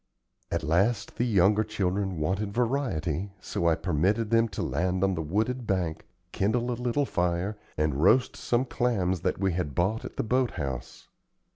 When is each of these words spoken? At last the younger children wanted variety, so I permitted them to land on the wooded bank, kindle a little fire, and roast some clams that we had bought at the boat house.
At 0.51 0.63
last 0.63 1.17
the 1.17 1.25
younger 1.25 1.63
children 1.63 2.17
wanted 2.17 2.51
variety, 2.55 3.33
so 3.39 3.67
I 3.67 3.75
permitted 3.75 4.31
them 4.31 4.47
to 4.47 4.63
land 4.63 5.03
on 5.03 5.13
the 5.13 5.21
wooded 5.21 5.67
bank, 5.67 6.07
kindle 6.31 6.71
a 6.71 6.73
little 6.73 7.05
fire, 7.05 7.55
and 7.77 7.93
roast 8.01 8.35
some 8.35 8.65
clams 8.65 9.21
that 9.21 9.37
we 9.37 9.53
had 9.53 9.75
bought 9.75 10.03
at 10.03 10.17
the 10.17 10.23
boat 10.23 10.53
house. 10.57 11.07